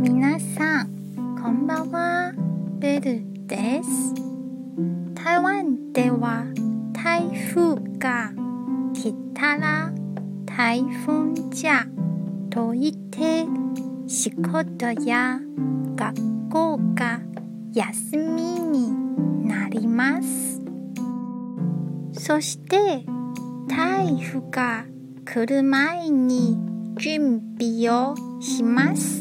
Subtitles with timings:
[0.00, 2.32] 皆さん、こんばんは。
[2.78, 4.14] ベルです。
[5.12, 6.44] 台湾では
[6.92, 8.30] 台風が
[8.94, 9.90] 来たら
[10.46, 11.84] 台風じゃ
[12.48, 13.44] と言って
[14.06, 15.40] 仕事や
[15.96, 17.18] 学校が
[17.74, 18.92] 休みに
[19.48, 20.62] なります。
[22.12, 23.04] そして
[23.66, 24.84] 台風が
[25.24, 26.56] 来る前に
[26.98, 29.17] 準備をします。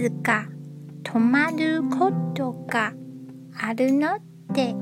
[0.00, 0.46] 水が
[1.02, 2.94] 止まることが
[3.60, 4.18] あるの
[4.50, 4.74] で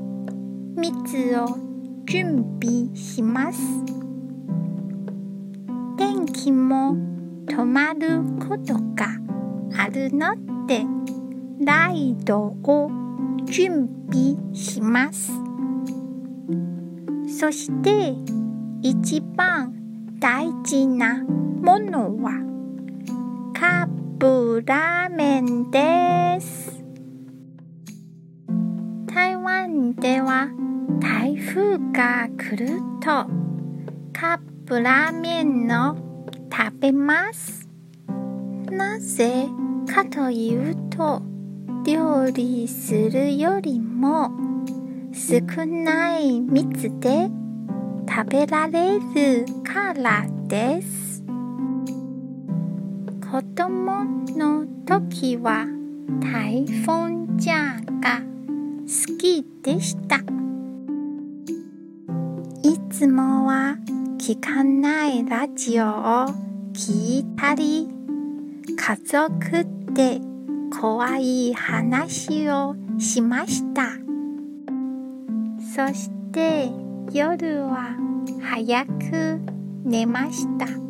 [0.77, 1.57] 水を
[2.05, 3.59] 準備します。
[5.97, 6.95] 電気も
[7.47, 9.07] 止まることが
[9.77, 10.85] あるので
[11.65, 12.89] ライトを
[13.43, 15.33] 準備します。
[17.27, 18.13] そして
[18.81, 19.73] 一番
[20.17, 22.48] 大事なものは
[24.19, 26.83] カップラーメンです。
[29.07, 30.49] 台湾では
[30.99, 32.67] 台風が来る
[32.99, 33.05] と
[34.11, 35.95] カップラーメンを
[36.51, 37.69] 食べます。
[38.69, 39.47] なぜ
[39.87, 41.21] かというと
[41.85, 44.31] 料理するよりも
[45.13, 47.29] 少ない水で
[48.09, 51.08] 食べられるからです。
[53.31, 55.67] 子供の時は
[56.19, 58.21] 台風じゃが
[58.87, 60.15] 好きでした。
[62.63, 63.77] いつもは
[64.17, 65.89] 聞かないラジオを
[66.73, 67.87] 聞いたり、
[68.75, 69.63] 家族
[69.93, 70.19] で
[70.81, 73.91] 怖い話をしました。
[75.75, 76.67] そして
[77.13, 77.95] 夜は
[78.41, 79.39] 早く
[79.83, 80.88] 寝ました。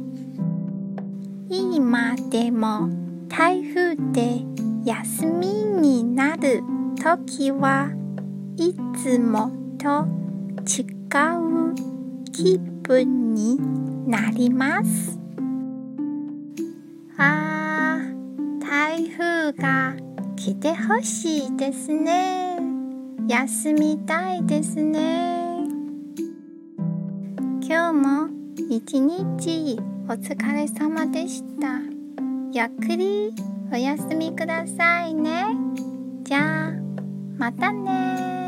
[1.81, 2.89] 今でも
[3.29, 4.41] 台風で
[4.83, 6.61] 休みになる
[7.01, 7.89] 時は
[8.57, 10.05] いつもと
[10.67, 10.83] 違
[11.37, 11.75] う
[12.33, 13.57] 気分に
[14.05, 15.17] なります。
[17.17, 19.95] あー、台風が
[20.35, 22.59] 来てほしいですね。
[23.29, 25.63] 休みたいですね。
[27.61, 31.79] 今日も一日お疲れ様でした。
[32.51, 33.33] ゆっくり
[33.71, 35.45] お休みくださいね。
[36.23, 36.71] じゃあ、
[37.37, 38.38] またね